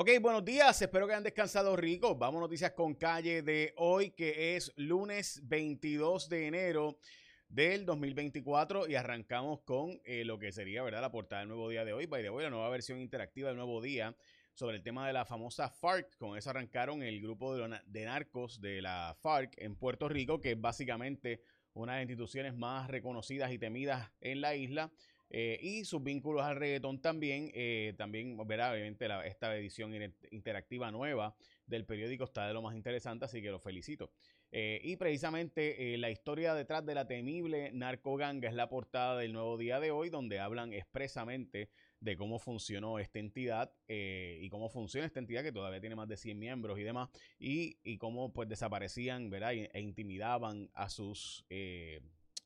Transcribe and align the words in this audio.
Ok, 0.00 0.10
buenos 0.20 0.44
días, 0.44 0.80
espero 0.80 1.08
que 1.08 1.14
hayan 1.14 1.24
descansado 1.24 1.74
rico. 1.74 2.14
Vamos 2.14 2.40
noticias 2.40 2.70
con 2.70 2.94
calle 2.94 3.42
de 3.42 3.74
hoy, 3.78 4.10
que 4.12 4.54
es 4.54 4.72
lunes 4.76 5.40
22 5.48 6.28
de 6.28 6.46
enero 6.46 7.00
del 7.48 7.84
2024 7.84 8.86
y 8.86 8.94
arrancamos 8.94 9.62
con 9.62 10.00
eh, 10.04 10.24
lo 10.24 10.38
que 10.38 10.52
sería, 10.52 10.84
¿verdad? 10.84 11.00
La 11.00 11.10
portada 11.10 11.40
del 11.40 11.48
nuevo 11.48 11.68
día 11.68 11.84
de 11.84 11.94
hoy. 11.94 12.06
By 12.06 12.22
the 12.22 12.30
way, 12.30 12.44
la 12.44 12.50
nueva 12.50 12.68
versión 12.68 13.00
interactiva 13.00 13.48
del 13.48 13.56
nuevo 13.56 13.82
día 13.82 14.16
sobre 14.54 14.76
el 14.76 14.84
tema 14.84 15.04
de 15.04 15.14
la 15.14 15.24
famosa 15.24 15.68
FARC. 15.68 16.16
Con 16.16 16.38
eso 16.38 16.50
arrancaron 16.50 17.02
el 17.02 17.20
grupo 17.20 17.56
de, 17.56 17.80
de 17.84 18.04
narcos 18.04 18.60
de 18.60 18.80
la 18.80 19.16
FARC 19.20 19.54
en 19.56 19.74
Puerto 19.74 20.08
Rico, 20.08 20.40
que 20.40 20.52
es 20.52 20.60
básicamente 20.60 21.42
una 21.72 21.94
de 21.94 21.98
las 21.98 22.02
instituciones 22.04 22.54
más 22.54 22.86
reconocidas 22.86 23.50
y 23.50 23.58
temidas 23.58 24.12
en 24.20 24.42
la 24.42 24.54
isla. 24.54 24.92
Eh, 25.30 25.58
y 25.60 25.84
sus 25.84 26.02
vínculos 26.02 26.42
al 26.42 26.56
reggaetón 26.56 27.00
también, 27.00 27.50
eh, 27.54 27.94
también 27.98 28.36
verá 28.46 28.72
obviamente 28.72 29.06
esta 29.26 29.56
edición 29.56 29.92
interactiva 30.30 30.90
nueva 30.90 31.34
del 31.66 31.84
periódico 31.84 32.24
está 32.24 32.46
de 32.46 32.54
lo 32.54 32.62
más 32.62 32.74
interesante, 32.74 33.26
así 33.26 33.42
que 33.42 33.50
lo 33.50 33.60
felicito. 33.60 34.10
Eh, 34.50 34.80
y 34.82 34.96
precisamente 34.96 35.98
la 35.98 36.10
historia 36.10 36.54
detrás 36.54 36.86
de 36.86 36.94
la 36.94 37.06
temible 37.06 37.70
narcoganga 37.72 38.48
es 38.48 38.54
la 38.54 38.70
portada 38.70 39.18
del 39.18 39.34
nuevo 39.34 39.58
día 39.58 39.78
de 39.78 39.90
hoy, 39.90 40.08
donde 40.08 40.40
hablan 40.40 40.72
expresamente 40.72 41.68
de 42.00 42.16
cómo 42.16 42.38
funcionó 42.38 42.98
esta 42.98 43.18
entidad 43.18 43.70
y 43.86 44.48
cómo 44.48 44.70
funciona 44.70 45.06
esta 45.06 45.20
entidad 45.20 45.42
que 45.42 45.52
todavía 45.52 45.80
tiene 45.80 45.96
más 45.96 46.08
de 46.08 46.16
100 46.16 46.38
miembros 46.38 46.78
y 46.78 46.82
demás, 46.84 47.10
y, 47.38 47.76
y 47.82 47.98
cómo 47.98 48.32
pues 48.32 48.48
desaparecían 48.48 49.28
¿verdad? 49.28 49.52
e 49.52 49.80
intimidaban 49.80 50.70
a 50.72 50.88
sus 50.88 51.44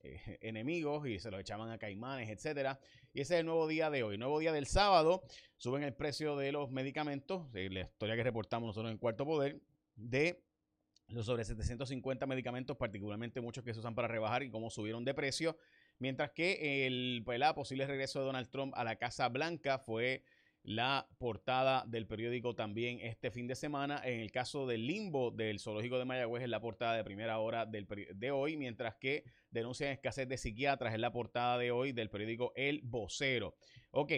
eh, 0.03 0.39
enemigos 0.41 1.07
y 1.07 1.19
se 1.19 1.31
los 1.31 1.41
echaban 1.41 1.71
a 1.71 1.79
caimanes, 1.79 2.29
etcétera. 2.29 2.79
Y 3.13 3.21
ese 3.21 3.35
es 3.35 3.41
el 3.41 3.47
nuevo 3.47 3.67
día 3.67 3.91
de 3.91 4.03
hoy. 4.03 4.19
Nuevo 4.19 4.39
día 4.39 4.53
del 4.53 4.67
sábado, 4.67 5.23
suben 5.57 5.83
el 5.83 5.95
precio 5.95 6.37
de 6.37 6.53
los 6.53 6.71
medicamentos, 6.71 7.53
la 7.53 7.81
historia 7.81 8.17
que 8.17 8.25
reportamos 8.25 8.69
nosotros 8.69 8.91
en 8.91 8.99
Cuarto 8.99 9.25
Poder, 9.25 9.61
de 9.97 10.43
los 11.09 11.27
sobre 11.27 11.45
750 11.45 12.27
medicamentos, 12.27 12.77
particularmente 12.77 13.41
muchos 13.41 13.65
que 13.65 13.75
se 13.75 13.81
usan 13.81 13.95
para 13.95 14.09
rebajar 14.09 14.43
y 14.43 14.51
cómo 14.51 14.71
subieron 14.71 15.05
de 15.05 15.15
precio. 15.15 15.57
Mientras 15.99 16.31
que 16.33 16.87
el, 16.87 17.23
posible 17.55 17.87
regreso 17.87 18.21
de 18.21 18.27
Donald 18.27 18.49
Trump 18.51 18.73
a 18.77 18.85
la 18.85 18.97
Casa 18.97 19.29
Blanca 19.29 19.79
fue 19.79 20.25
la 20.65 21.09
portada 21.19 21.85
del 21.87 22.07
periódico 22.07 22.55
también 22.55 23.01
este 23.01 23.31
fin 23.31 23.47
de 23.47 23.55
semana. 23.55 24.01
En 24.05 24.21
el 24.21 24.31
caso 24.31 24.67
del 24.67 24.87
limbo 24.87 25.31
del 25.31 25.59
zoológico 25.59 25.99
de 25.99 26.05
Mayagüez 26.05 26.45
es 26.45 26.49
la 26.49 26.61
portada 26.61 26.97
de 26.97 27.05
primera 27.05 27.39
hora 27.39 27.67
del, 27.67 27.87
de 28.15 28.31
hoy, 28.31 28.57
mientras 28.57 28.95
que 28.97 29.25
denuncian 29.51 29.91
escasez 29.91 30.29
de 30.29 30.39
psiquiatras 30.39 30.95
es 30.95 31.01
la 31.01 31.13
portada 31.13 31.59
de 31.59 31.71
hoy 31.71 31.93
del 31.93 32.11
periódico 32.11 32.53
El 32.55 32.81
Vocero. 32.85 33.57
Ok, 33.91 34.13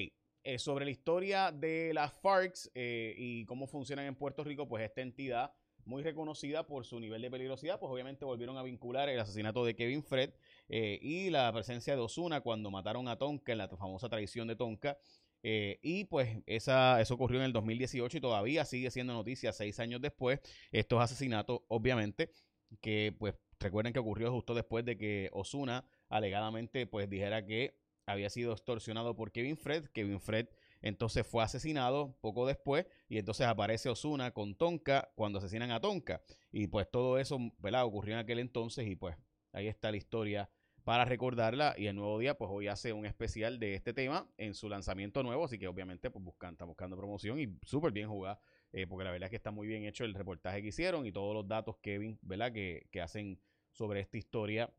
eh, 0.47 0.59
sobre 0.59 0.85
la 0.85 0.91
historia 0.91 1.51
de 1.51 1.93
las 1.95 2.13
FARCs 2.21 2.71
eh, 2.75 3.15
y 3.17 3.47
cómo 3.47 3.67
funcionan 3.67 4.05
en 4.05 4.15
Puerto 4.15 4.45
Rico, 4.45 4.69
pues 4.69 4.85
esta 4.85 5.01
entidad 5.01 5.53
muy 5.87 6.03
reconocida 6.03 6.67
por 6.67 6.85
su 6.85 6.99
nivel 7.01 7.23
de 7.23 7.31
peligrosidad, 7.31 7.79
pues 7.79 7.91
obviamente 7.91 8.25
volvieron 8.25 8.57
a 8.57 8.63
vincular 8.63 9.09
el 9.09 9.21
asesinato 9.21 9.65
de 9.65 9.75
Kevin 9.75 10.03
Fred 10.03 10.33
eh, 10.69 10.99
y 11.01 11.31
la 11.31 11.53
presencia 11.53 11.95
de 11.95 12.01
Osuna 12.01 12.41
cuando 12.41 12.71
mataron 12.71 13.09
a 13.09 13.17
Tonka 13.17 13.53
en 13.53 13.59
la 13.59 13.69
famosa 13.69 14.09
traición 14.09 14.49
de 14.49 14.57
Tonka 14.57 14.99
eh, 15.47 15.79
y 15.83 16.05
pues 16.05 16.39
esa, 16.47 17.03
eso 17.03 17.15
ocurrió 17.15 17.39
en 17.39 17.45
el 17.45 17.53
2018 17.53 18.17
y 18.17 18.21
todavía 18.23 18.65
sigue 18.65 18.91
siendo 18.91 19.13
noticia 19.13 19.53
seis 19.53 19.79
años 19.79 20.01
después. 20.01 20.41
Estos 20.73 21.03
asesinatos, 21.03 21.61
obviamente, 21.69 22.33
que 22.81 23.15
pues 23.19 23.35
recuerden 23.61 23.93
que 23.93 23.99
ocurrió 23.99 24.33
justo 24.33 24.55
después 24.55 24.87
de 24.87 24.97
que 24.97 25.29
Osuna 25.35 25.85
alegadamente 26.09 26.87
pues 26.87 27.11
dijera 27.11 27.45
que 27.45 27.79
había 28.07 28.31
sido 28.31 28.53
extorsionado 28.53 29.15
por 29.17 29.33
Kevin 29.33 29.59
Fred. 29.59 29.85
Kevin 29.93 30.19
Fred 30.19 30.49
entonces 30.81 31.27
fue 31.27 31.45
asesinado 31.45 32.17
poco 32.23 32.47
después 32.47 32.87
y 33.07 33.19
entonces 33.19 33.47
aparece 33.47 33.91
Osuna 33.91 34.31
con 34.31 34.55
Tonka 34.55 35.13
cuando 35.15 35.41
asesinan 35.41 35.73
a 35.73 35.81
Tonka. 35.81 36.23
Y 36.53 36.69
pues 36.69 36.91
todo 36.91 37.19
eso 37.19 37.39
¿verdad? 37.59 37.85
ocurrió 37.85 38.15
en 38.15 38.21
aquel 38.21 38.39
entonces 38.39 38.87
y 38.87 38.97
pues 38.97 39.15
ahí 39.53 39.69
está 39.69 39.91
la 39.91 39.99
historia 39.99 40.51
para 40.85 41.05
recordarla. 41.05 41.75
Y 41.77 41.87
el 41.87 41.97
nuevo 41.97 42.19
día, 42.19 42.37
pues 42.37 42.51
hoy 42.53 42.69
hace 42.69 42.93
un 42.93 43.07
especial 43.07 43.59
de 43.59 43.75
este 43.75 43.93
tema 43.93 44.29
en 44.37 44.55
su 44.55 44.69
lanzamiento 44.69 45.23
nuevo. 45.23 45.45
Así 45.45 45.59
que 45.59 45.67
obviamente, 45.67 46.11
pues 46.11 46.25
buscan, 46.25 46.53
está 46.53 46.65
buscando 46.65 46.97
promoción 46.97 47.41
y 47.41 47.59
súper 47.63 47.91
bien 47.91 48.09
jugada. 48.09 48.39
Eh, 48.73 48.87
porque 48.87 49.05
la 49.05 49.11
verdad 49.11 49.27
es 49.27 49.31
que 49.31 49.37
está 49.37 49.51
muy 49.51 49.67
bien 49.67 49.85
hecho 49.85 50.05
el 50.05 50.15
reportaje 50.15 50.61
que 50.61 50.69
hicieron 50.69 51.07
y 51.07 51.13
todos 51.13 51.35
los 51.35 51.49
datos, 51.49 51.77
Kevin, 51.79 52.19
¿verdad? 52.23 52.53
Que, 52.53 52.87
que 52.91 53.01
hacen 53.01 53.41
sobre 53.71 54.01
esta 54.01 54.19
historia 54.19 54.73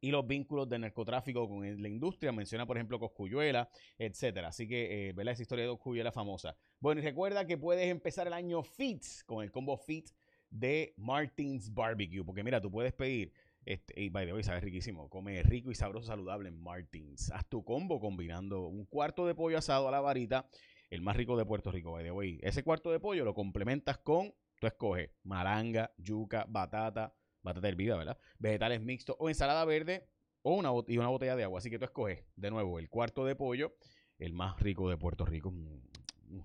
y 0.00 0.10
los 0.10 0.26
vínculos 0.26 0.68
de 0.68 0.78
narcotráfico 0.78 1.48
con 1.48 1.82
la 1.82 1.88
industria. 1.88 2.30
Menciona, 2.30 2.66
por 2.66 2.76
ejemplo, 2.76 2.98
Coscuyuela, 3.00 3.68
etcétera. 3.98 4.48
Así 4.48 4.68
que, 4.68 5.08
eh, 5.08 5.12
¿verdad? 5.12 5.32
Esa 5.32 5.42
historia 5.42 5.64
de 5.64 5.70
Coscuyuela 5.70 6.12
famosa. 6.12 6.56
Bueno, 6.78 7.00
y 7.00 7.04
recuerda 7.04 7.46
que 7.46 7.58
puedes 7.58 7.88
empezar 7.88 8.26
el 8.26 8.32
año 8.32 8.62
FIT 8.62 9.02
con 9.24 9.42
el 9.42 9.50
combo 9.50 9.76
FIT 9.76 10.10
de 10.50 10.94
Martins 10.96 11.72
Barbecue. 11.72 12.24
Porque 12.24 12.44
mira, 12.44 12.60
tú 12.60 12.70
puedes 12.70 12.92
pedir 12.92 13.32
este, 13.66 14.00
y 14.00 14.10
by 14.10 14.24
the 14.24 14.32
way, 14.32 14.44
sabe 14.44 14.60
riquísimo. 14.60 15.10
Come 15.10 15.42
rico 15.42 15.72
y 15.72 15.74
sabroso, 15.74 16.06
saludable 16.06 16.48
en 16.48 16.62
Martins. 16.62 17.32
Haz 17.32 17.44
tu 17.48 17.64
combo 17.64 17.98
combinando 17.98 18.68
un 18.68 18.86
cuarto 18.86 19.26
de 19.26 19.34
pollo 19.34 19.58
asado 19.58 19.88
a 19.88 19.90
la 19.90 20.00
varita, 20.00 20.48
el 20.88 21.02
más 21.02 21.16
rico 21.16 21.36
de 21.36 21.44
Puerto 21.44 21.72
Rico, 21.72 21.90
by 21.90 22.04
the 22.04 22.12
way. 22.12 22.38
Ese 22.42 22.62
cuarto 22.62 22.92
de 22.92 23.00
pollo 23.00 23.24
lo 23.24 23.34
complementas 23.34 23.98
con, 23.98 24.32
tú 24.60 24.68
escoges, 24.68 25.10
malanga, 25.24 25.92
yuca, 25.98 26.46
batata, 26.48 27.12
batata 27.42 27.66
hervida, 27.66 27.96
¿verdad? 27.96 28.16
Vegetales 28.38 28.80
mixtos 28.80 29.16
o 29.18 29.28
ensalada 29.28 29.64
verde 29.64 30.06
o 30.42 30.54
una, 30.54 30.70
y 30.86 30.98
una 30.98 31.08
botella 31.08 31.34
de 31.34 31.42
agua. 31.42 31.58
Así 31.58 31.68
que 31.68 31.80
tú 31.80 31.86
escoges, 31.86 32.24
de 32.36 32.50
nuevo, 32.52 32.78
el 32.78 32.88
cuarto 32.88 33.24
de 33.24 33.34
pollo, 33.34 33.74
el 34.20 34.32
más 34.32 34.60
rico 34.60 34.88
de 34.88 34.96
Puerto 34.96 35.26
Rico, 35.26 35.50
mm, 35.50 36.36
mm, 36.36 36.42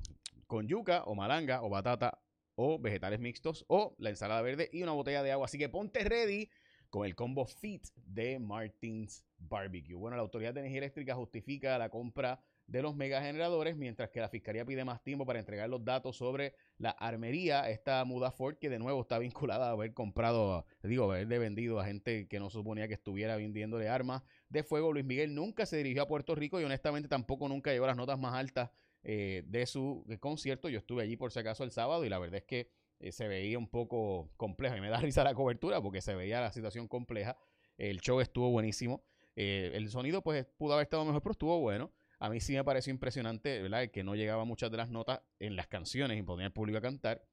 con 0.48 0.68
yuca 0.68 1.04
o 1.04 1.14
malanga 1.14 1.62
o 1.62 1.70
batata 1.70 2.20
o 2.56 2.80
vegetales 2.80 3.20
mixtos 3.20 3.64
o 3.68 3.96
la 4.00 4.10
ensalada 4.10 4.42
verde 4.42 4.72
y 4.74 4.82
una 4.82 4.94
botella 4.94 5.22
de 5.22 5.32
agua. 5.32 5.46
Así 5.46 5.60
que 5.60 5.70
ponte 5.70 6.04
ready 6.04 6.50
con 6.92 7.06
el 7.06 7.16
combo 7.16 7.46
FIT 7.46 7.88
de 7.96 8.38
Martins 8.38 9.26
Barbecue. 9.38 9.96
Bueno, 9.96 10.18
la 10.18 10.22
Autoridad 10.22 10.54
de 10.54 10.60
Energía 10.60 10.80
Eléctrica 10.80 11.16
justifica 11.16 11.78
la 11.78 11.90
compra 11.90 12.44
de 12.68 12.82
los 12.82 12.96
megageneradores, 12.96 13.76
mientras 13.76 14.10
que 14.10 14.20
la 14.20 14.28
Fiscalía 14.30 14.66
pide 14.66 14.86
más 14.86 15.02
tiempo 15.02 15.26
para 15.26 15.40
entregar 15.40 15.70
los 15.70 15.84
datos 15.84 16.18
sobre 16.18 16.54
la 16.78 16.92
armería, 16.92 17.70
esta 17.70 18.04
muda 18.06 18.32
Ford 18.32 18.58
que 18.58 18.70
de 18.70 18.78
nuevo 18.78 19.02
está 19.02 19.20
vinculada 19.20 19.70
a 19.70 19.72
haber 19.72 19.94
comprado, 19.94 20.66
digo, 20.84 21.06
haberle 21.06 21.40
vendido 21.40 21.80
a 21.80 21.86
gente 21.86 22.28
que 22.28 22.40
no 22.40 22.50
suponía 22.50 22.88
que 22.90 22.94
estuviera 22.94 23.38
vendiéndole 23.38 23.88
armas 23.88 24.24
de 24.50 24.64
fuego. 24.64 24.92
Luis 24.92 25.06
Miguel 25.06 25.34
nunca 25.34 25.66
se 25.66 25.78
dirigió 25.78 26.04
a 26.04 26.08
Puerto 26.08 26.36
Rico 26.36 26.60
y 26.60 26.66
honestamente 26.66 27.08
tampoco 27.08 27.48
nunca 27.48 27.72
llegó 27.72 27.86
a 27.86 27.90
las 27.90 27.98
notas 27.98 28.20
más 28.20 28.36
altas 28.36 28.70
eh, 29.04 29.44
de 29.48 29.66
su 29.66 30.06
concierto. 30.20 30.68
Yo 30.68 30.80
estuve 30.80 31.04
allí 31.04 31.16
por 31.16 31.32
si 31.32 31.40
acaso 31.40 31.64
el 31.64 31.72
sábado 31.72 32.06
y 32.06 32.10
la 32.10 32.20
verdad 32.20 32.38
es 32.38 32.46
que 32.46 32.70
eh, 33.02 33.12
se 33.12 33.28
veía 33.28 33.58
un 33.58 33.68
poco 33.68 34.32
complejo. 34.38 34.76
Y 34.76 34.82
me 34.82 34.90
da 34.90 34.98
risa 35.02 35.24
la 35.24 35.34
cobertura 35.34 35.82
porque 35.82 36.02
se 36.02 36.16
veía 36.16 36.40
la 36.40 36.52
situación 36.52 36.88
compleja. 36.88 37.38
El 37.78 38.00
show 38.00 38.20
estuvo 38.20 38.50
buenísimo. 38.50 39.04
Eh, 39.36 39.72
el 39.74 39.90
sonido, 39.90 40.22
pues, 40.22 40.46
pudo 40.58 40.74
haber 40.74 40.84
estado 40.84 41.04
mejor, 41.06 41.22
pero 41.22 41.32
estuvo 41.32 41.60
bueno. 41.60 41.92
A 42.20 42.30
mí 42.30 42.40
sí 42.40 42.54
me 42.54 42.64
pareció 42.64 42.92
impresionante, 42.92 43.62
¿verdad? 43.62 43.90
Que 43.90 44.04
no 44.04 44.16
llegaba 44.16 44.46
muchas 44.46 44.70
de 44.70 44.78
las 44.78 44.90
notas 44.90 45.22
en 45.40 45.56
las 45.56 45.68
canciones 45.68 46.20
y 46.20 46.22
ponía 46.22 46.46
al 46.46 46.54
público 46.54 46.78
a 46.78 46.82
cantar. 46.82 47.26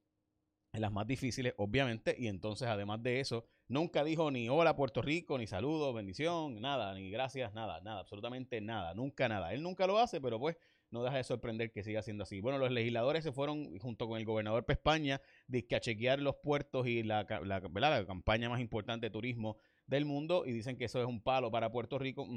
En 0.73 0.83
las 0.83 0.93
más 0.93 1.07
difíciles, 1.07 1.55
obviamente. 1.57 2.15
Y 2.19 2.29
entonces, 2.29 2.69
además 2.69 3.03
de 3.03 3.21
eso, 3.21 3.45
nunca 3.69 4.05
dijo 4.05 4.31
ni 4.31 4.49
hola 4.49 4.77
Puerto 4.77 5.01
Rico, 5.01 5.39
ni 5.39 5.47
saludos, 5.47 5.95
bendición, 5.95 6.61
nada, 6.61 6.95
ni 6.95 7.11
gracias, 7.11 7.55
nada, 7.55 7.81
nada, 7.81 8.01
absolutamente 8.01 8.61
nada, 8.61 8.95
nunca 8.95 9.29
nada. 9.29 9.55
Él 9.55 9.63
nunca 9.63 9.87
lo 9.87 9.99
hace, 9.99 10.21
pero 10.21 10.39
pues 10.39 10.57
no 10.91 11.03
deja 11.03 11.17
de 11.17 11.25
sorprender 11.25 11.71
que 11.71 11.83
siga 11.83 12.03
siendo 12.03 12.25
así. 12.25 12.41
Bueno, 12.41 12.59
los 12.59 12.71
legisladores 12.71 13.25
se 13.25 13.33
fueron 13.33 13.79
junto 13.79 14.09
con 14.09 14.19
el 14.19 14.25
gobernador 14.25 14.65
de 14.67 14.73
España 14.73 15.21
a 15.71 15.81
chequear 15.81 16.21
los 16.21 16.37
puertos 16.37 16.87
y 16.87 17.03
la, 17.03 17.27
la, 17.45 17.61
la, 17.61 18.07
campaña 18.07 18.49
más 18.49 18.61
importante 18.61 19.07
de 19.07 19.11
turismo 19.11 19.59
del 19.89 20.05
mundo 20.05 20.45
y 20.47 20.53
dicen 20.53 20.77
que 20.77 20.85
eso 20.85 21.01
es 21.01 21.07
un 21.07 21.21
palo 21.21 21.51
para 21.51 21.73
Puerto 21.73 21.99
Rico. 21.99 22.29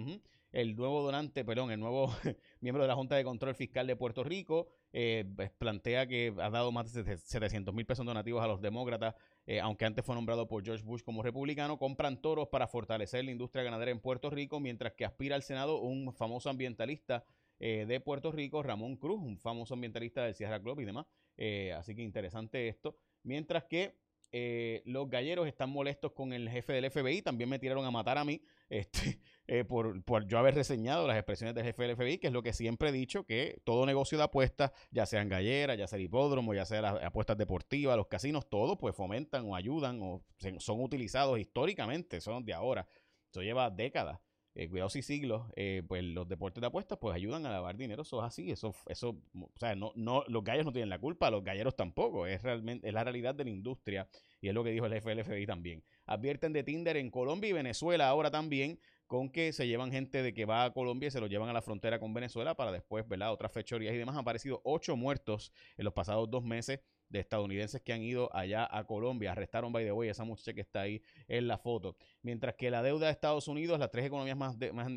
El 0.51 0.75
nuevo 0.75 1.03
donante, 1.03 1.45
perdón, 1.45 1.71
el 1.71 1.79
nuevo 1.79 2.11
miembro 2.61 2.83
de 2.83 2.87
la 2.87 2.95
Junta 2.95 3.15
de 3.15 3.23
Control 3.23 3.53
Fiscal 3.53 3.85
de 3.87 3.95
Puerto 3.95 4.23
Rico 4.23 4.67
eh, 4.91 5.25
pues, 5.35 5.51
plantea 5.51 6.07
que 6.07 6.33
ha 6.37 6.49
dado 6.49 6.71
más 6.71 6.91
de 6.91 7.17
700 7.17 7.73
mil 7.73 7.85
pesos 7.85 8.05
donativos 8.05 8.43
a 8.43 8.47
los 8.47 8.61
demócratas, 8.61 9.15
eh, 9.45 9.59
aunque 9.59 9.85
antes 9.85 10.03
fue 10.03 10.15
nombrado 10.15 10.47
por 10.47 10.63
George 10.63 10.83
Bush 10.83 11.03
como 11.03 11.23
republicano, 11.23 11.77
compran 11.77 12.21
toros 12.21 12.49
para 12.49 12.67
fortalecer 12.67 13.23
la 13.23 13.31
industria 13.31 13.63
ganadera 13.63 13.91
en 13.91 13.99
Puerto 13.99 14.29
Rico, 14.29 14.59
mientras 14.59 14.93
que 14.93 15.05
aspira 15.05 15.35
al 15.35 15.43
Senado 15.43 15.79
un 15.79 16.11
famoso 16.13 16.49
ambientalista 16.49 17.23
eh, 17.63 17.85
de 17.87 17.99
Puerto 17.99 18.31
Rico, 18.31 18.63
Ramón 18.63 18.95
Cruz, 18.95 19.21
un 19.21 19.37
famoso 19.37 19.75
ambientalista 19.75 20.23
del 20.23 20.33
Sierra 20.33 20.59
Club 20.59 20.79
y 20.79 20.85
demás. 20.85 21.05
Eh, 21.37 21.71
así 21.73 21.93
que 21.95 22.01
interesante 22.01 22.67
esto. 22.67 22.97
Mientras 23.21 23.65
que 23.65 23.99
eh, 24.31 24.81
los 24.85 25.09
galleros 25.09 25.47
están 25.47 25.69
molestos 25.69 26.13
con 26.13 26.33
el 26.33 26.49
jefe 26.49 26.73
del 26.73 26.89
FBI, 26.89 27.21
también 27.21 27.49
me 27.49 27.59
tiraron 27.59 27.85
a 27.85 27.91
matar 27.91 28.17
a 28.17 28.23
mí 28.23 28.41
este, 28.69 29.19
por, 29.67 30.03
por, 30.03 30.27
yo 30.27 30.39
haber 30.39 30.55
reseñado 30.55 31.07
las 31.07 31.17
expresiones 31.17 31.55
del 31.55 31.65
jefe 31.65 31.83
del 31.83 31.95
FBI, 31.95 32.17
que 32.17 32.27
es 32.27 32.33
lo 32.33 32.41
que 32.41 32.53
siempre 32.53 32.89
he 32.89 32.91
dicho, 32.91 33.25
que 33.25 33.61
todo 33.63 33.85
negocio 33.85 34.17
de 34.17 34.23
apuestas, 34.23 34.71
ya 34.91 35.05
sean 35.05 35.29
galleras, 35.29 35.77
ya 35.77 35.87
sea 35.87 35.97
el 35.97 36.05
hipódromo, 36.05 36.53
ya 36.53 36.65
sea 36.65 36.81
las 36.81 37.03
apuestas 37.03 37.37
deportivas, 37.37 37.97
los 37.97 38.07
casinos, 38.07 38.49
todos 38.49 38.77
pues 38.77 38.95
fomentan 38.95 39.45
o 39.45 39.55
ayudan 39.55 39.99
o 40.01 40.23
son 40.59 40.81
utilizados 40.81 41.39
históricamente, 41.39 42.21
son 42.21 42.45
de 42.45 42.53
ahora. 42.53 42.87
Eso 43.29 43.41
lleva 43.41 43.69
décadas 43.69 44.19
eh, 44.55 44.69
cuidados 44.69 44.95
y 44.95 45.01
siglos, 45.01 45.43
eh, 45.55 45.83
pues 45.87 46.03
los 46.03 46.27
deportes 46.27 46.61
de 46.61 46.67
apuestas 46.67 46.97
pues 46.99 47.15
ayudan 47.15 47.45
a 47.45 47.51
lavar 47.51 47.77
dinero, 47.77 48.01
eso 48.01 48.19
es 48.19 48.27
así, 48.27 48.51
eso, 48.51 48.75
eso, 48.87 49.17
o 49.39 49.59
sea, 49.59 49.75
no, 49.75 49.93
no, 49.95 50.23
los 50.27 50.43
gallos 50.43 50.65
no 50.65 50.73
tienen 50.73 50.89
la 50.89 50.99
culpa, 50.99 51.31
los 51.31 51.43
galleros 51.43 51.75
tampoco, 51.75 52.27
es 52.27 52.41
realmente, 52.43 52.87
es 52.87 52.93
la 52.93 53.03
realidad 53.03 53.33
de 53.33 53.45
la 53.45 53.49
industria 53.49 54.09
y 54.41 54.49
es 54.49 54.53
lo 54.53 54.63
que 54.63 54.71
dijo 54.71 54.85
el 54.85 54.93
FLFBI 54.93 55.45
también. 55.45 55.83
Advierten 56.05 56.51
de 56.51 56.63
Tinder 56.63 56.97
en 56.97 57.09
Colombia 57.11 57.49
y 57.49 57.53
Venezuela 57.53 58.09
ahora 58.09 58.31
también, 58.31 58.79
con 59.07 59.29
que 59.29 59.51
se 59.51 59.67
llevan 59.67 59.91
gente 59.91 60.23
de 60.23 60.33
que 60.33 60.45
va 60.45 60.63
a 60.63 60.71
Colombia 60.71 61.07
y 61.07 61.11
se 61.11 61.19
lo 61.19 61.27
llevan 61.27 61.49
a 61.49 61.53
la 61.53 61.61
frontera 61.61 61.99
con 61.99 62.13
Venezuela 62.13 62.55
para 62.55 62.71
después, 62.71 63.05
¿verdad? 63.07 63.33
Otras 63.33 63.51
fechorías 63.51 63.93
y 63.93 63.97
demás. 63.97 64.15
Han 64.15 64.21
aparecido 64.21 64.61
ocho 64.63 64.95
muertos 64.95 65.51
en 65.75 65.83
los 65.83 65.93
pasados 65.93 66.29
dos 66.31 66.45
meses 66.45 66.79
de 67.11 67.19
estadounidenses 67.19 67.81
que 67.81 67.93
han 67.93 68.01
ido 68.01 68.33
allá 68.35 68.67
a 68.69 68.85
Colombia. 68.85 69.33
Arrestaron, 69.33 69.71
by 69.71 69.83
the 69.83 69.91
way, 69.91 70.09
esa 70.09 70.23
muchacha 70.23 70.53
que 70.53 70.61
está 70.61 70.81
ahí 70.81 71.01
en 71.27 71.47
la 71.47 71.57
foto. 71.57 71.95
Mientras 72.21 72.55
que 72.55 72.71
la 72.71 72.81
deuda 72.81 73.07
de 73.07 73.11
Estados 73.11 73.47
Unidos, 73.47 73.79
las 73.79 73.91
tres 73.91 74.05
economías 74.05 74.37
más, 74.37 74.55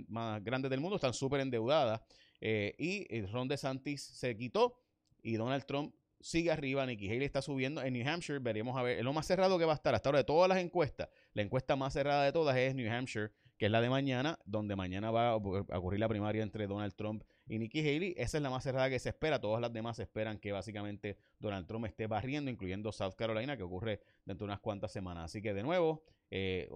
más, 0.08 0.43
grandes 0.43 0.70
del 0.70 0.81
mundo, 0.81 0.96
están 0.96 1.14
súper 1.14 1.40
endeudadas. 1.40 2.00
Eh, 2.40 2.75
y 2.78 3.22
Ron 3.26 3.49
DeSantis 3.49 4.02
se 4.02 4.37
quitó 4.37 4.81
y 5.22 5.34
Donald 5.34 5.64
Trump 5.64 5.94
sigue 6.20 6.50
arriba. 6.50 6.87
Nikki 6.87 7.08
Haley 7.08 7.25
está 7.25 7.43
subiendo. 7.43 7.82
En 7.82 7.93
New 7.94 8.08
Hampshire 8.08 8.38
veremos 8.38 8.76
a 8.76 8.82
ver. 8.82 8.99
Es 8.99 9.05
lo 9.05 9.12
más 9.12 9.26
cerrado 9.26 9.58
que 9.58 9.64
va 9.64 9.72
a 9.72 9.76
estar 9.76 9.94
hasta 9.94 10.08
ahora 10.08 10.19
de 10.19 10.25
todas 10.25 10.49
las 10.49 10.58
encuestas. 10.58 11.08
La 11.32 11.43
encuesta 11.43 11.76
más 11.76 11.93
cerrada 11.93 12.25
de 12.25 12.32
todas 12.32 12.56
es 12.56 12.75
New 12.75 12.90
Hampshire 12.90 13.32
que 13.58 13.67
es 13.67 13.72
la 13.72 13.81
de 13.81 13.88
mañana, 13.88 14.38
donde 14.44 14.76
mañana 14.76 15.10
va 15.10 15.31
a 15.31 15.37
ocurrir 15.37 16.00
la 16.00 16.08
primaria 16.08 16.43
entre 16.43 16.67
Donald 16.67 16.94
Trump 16.94 17.22
y 17.46 17.58
Nikki 17.58 17.81
Haley. 17.81 18.14
Esa 18.17 18.38
es 18.38 18.43
la 18.43 18.50
más 18.50 18.62
cerrada 18.62 18.88
que 18.91 18.99
se 18.99 19.11
espera. 19.11 19.41
Todas 19.41 19.61
las 19.61 19.73
demás 19.73 19.99
esperan 19.99 20.38
que 20.38 20.52
básicamente 20.52 21.19
Donald 21.38 21.67
Trump 21.67 21.87
esté 21.87 22.06
barriendo, 22.06 22.50
incluyendo 22.50 22.93
South 22.93 23.14
Carolina, 23.17 23.56
que 23.56 23.62
ocurre 23.62 24.00
dentro 24.25 24.46
de 24.46 24.52
unas 24.52 24.61
cuantas 24.61 24.93
semanas. 24.93 25.25
Así 25.25 25.43
que 25.43 25.52
de 25.55 25.62
nuevo, 25.62 26.05
eh, 26.31 26.69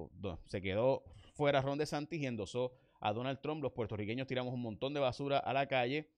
se 0.46 0.60
quedó 0.60 1.04
fuera 1.34 1.62
Ron 1.62 1.78
DeSantis 1.78 2.20
y 2.20 2.26
endosó 2.26 2.72
a 3.00 3.12
Donald 3.12 3.40
Trump. 3.40 3.62
Los 3.62 3.72
puertorriqueños 3.72 4.26
tiramos 4.26 4.52
un 4.52 4.62
montón 4.62 4.94
de 4.94 5.00
basura 5.00 5.38
a 5.38 5.52
la 5.52 5.66
calle 5.66 6.10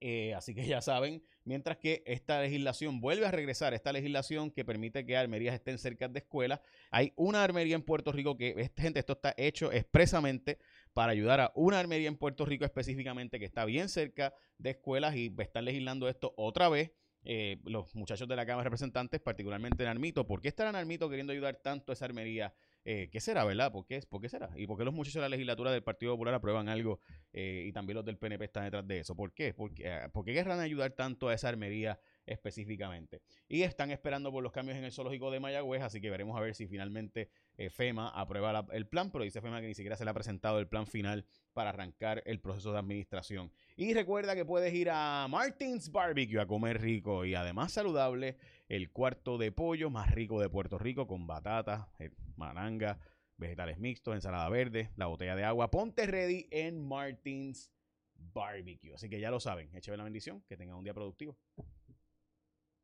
eh, 0.00 0.34
así 0.34 0.54
que 0.54 0.66
ya 0.66 0.80
saben, 0.80 1.22
mientras 1.44 1.78
que 1.78 2.02
esta 2.06 2.40
legislación 2.40 3.00
vuelve 3.00 3.26
a 3.26 3.30
regresar, 3.30 3.74
esta 3.74 3.92
legislación 3.92 4.50
que 4.50 4.64
permite 4.64 5.06
que 5.06 5.16
armerías 5.16 5.54
estén 5.54 5.78
cerca 5.78 6.08
de 6.08 6.18
escuelas, 6.18 6.60
hay 6.90 7.12
una 7.16 7.42
armería 7.42 7.76
en 7.76 7.82
Puerto 7.82 8.12
Rico 8.12 8.36
que, 8.36 8.70
gente, 8.76 9.00
esto 9.00 9.14
está 9.14 9.34
hecho 9.36 9.72
expresamente 9.72 10.58
para 10.96 11.12
ayudar 11.12 11.40
a 11.42 11.52
una 11.54 11.78
armería 11.78 12.08
en 12.08 12.16
Puerto 12.16 12.46
Rico 12.46 12.64
específicamente 12.64 13.38
que 13.38 13.44
está 13.44 13.66
bien 13.66 13.90
cerca 13.90 14.32
de 14.56 14.70
escuelas 14.70 15.14
y 15.14 15.30
están 15.40 15.66
legislando 15.66 16.08
esto 16.08 16.32
otra 16.38 16.70
vez. 16.70 16.90
Eh, 17.22 17.58
los 17.64 17.94
muchachos 17.94 18.26
de 18.26 18.34
la 18.34 18.46
Cámara 18.46 18.62
de 18.62 18.70
Representantes, 18.70 19.20
particularmente 19.20 19.82
en 19.82 19.90
Armito, 19.90 20.26
¿por 20.26 20.40
qué 20.40 20.48
estarán 20.48 20.74
Armito 20.74 21.10
queriendo 21.10 21.34
ayudar 21.34 21.56
tanto 21.56 21.92
a 21.92 21.94
esa 21.94 22.06
armería 22.06 22.54
eh, 22.88 23.08
¿Qué 23.10 23.20
será, 23.20 23.44
verdad? 23.44 23.72
¿Por 23.72 23.84
qué, 23.84 24.00
¿Por 24.08 24.20
qué 24.20 24.28
será? 24.28 24.48
¿Y 24.54 24.68
por 24.68 24.78
qué 24.78 24.84
los 24.84 24.94
muchachos 24.94 25.16
de 25.16 25.22
la 25.22 25.28
legislatura 25.28 25.72
del 25.72 25.82
Partido 25.82 26.12
Popular 26.12 26.34
aprueban 26.34 26.68
algo 26.68 27.00
eh, 27.32 27.64
y 27.66 27.72
también 27.72 27.96
los 27.96 28.04
del 28.04 28.16
PNP 28.16 28.44
están 28.44 28.62
detrás 28.62 28.86
de 28.86 29.00
eso? 29.00 29.16
¿Por 29.16 29.34
qué? 29.34 29.52
¿Por 29.54 29.74
qué, 29.74 29.90
ah, 29.90 30.08
¿Por 30.12 30.24
qué 30.24 30.32
querrán 30.32 30.60
ayudar 30.60 30.92
tanto 30.92 31.28
a 31.28 31.34
esa 31.34 31.48
armería 31.48 31.98
específicamente? 32.26 33.22
Y 33.48 33.62
están 33.62 33.90
esperando 33.90 34.30
por 34.30 34.42
los 34.42 34.52
cambios 34.52 34.76
en 34.76 34.84
el 34.84 34.92
zoológico 34.92 35.30
de 35.30 35.40
Mayagüez, 35.40 35.82
así 35.82 36.00
que 36.00 36.10
veremos 36.10 36.36
a 36.36 36.40
ver 36.40 36.54
si 36.54 36.66
finalmente 36.66 37.30
eh, 37.56 37.70
FEMA 37.70 38.08
aprueba 38.08 38.66
el 38.72 38.86
plan, 38.86 39.10
pero 39.10 39.24
dice 39.24 39.40
FEMA 39.40 39.60
que 39.60 39.68
ni 39.68 39.74
siquiera 39.74 39.96
se 39.96 40.04
le 40.04 40.10
ha 40.10 40.14
presentado 40.14 40.58
el 40.58 40.68
plan 40.68 40.86
final 40.86 41.24
para 41.52 41.70
arrancar 41.70 42.22
el 42.26 42.40
proceso 42.40 42.72
de 42.72 42.78
administración. 42.78 43.50
Y 43.76 43.94
recuerda 43.94 44.34
que 44.34 44.44
puedes 44.44 44.74
ir 44.74 44.90
a 44.90 45.26
Martins 45.28 45.90
Barbecue 45.90 46.40
a 46.40 46.46
comer 46.46 46.80
rico 46.80 47.24
y 47.24 47.34
además 47.34 47.72
saludable 47.72 48.36
el 48.68 48.90
cuarto 48.90 49.38
de 49.38 49.52
pollo 49.52 49.90
más 49.90 50.10
rico 50.10 50.40
de 50.40 50.48
Puerto 50.48 50.78
Rico 50.78 51.06
con 51.06 51.26
batata, 51.26 51.88
eh, 51.98 52.10
mananga, 52.36 52.98
vegetales 53.36 53.78
mixtos, 53.78 54.14
ensalada 54.14 54.48
verde, 54.48 54.90
la 54.96 55.06
botella 55.06 55.36
de 55.36 55.44
agua. 55.44 55.70
Ponte 55.70 56.06
ready 56.06 56.48
en 56.50 56.86
Martins 56.86 57.70
Barbecue. 58.14 58.94
Así 58.94 59.08
que 59.08 59.20
ya 59.20 59.30
lo 59.30 59.40
saben, 59.40 59.74
écheme 59.74 59.96
la 59.96 60.04
bendición, 60.04 60.42
que 60.48 60.56
tengan 60.56 60.76
un 60.76 60.84
día 60.84 60.94
productivo. 60.94 61.36